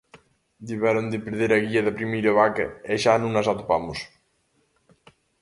[0.69, 3.99] Deberon de perder a guía da primeira vaca e xa non as atopamos.